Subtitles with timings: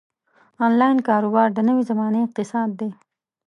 [0.65, 2.89] انلاین کاروبار د نوې زمانې اقتصاد دی.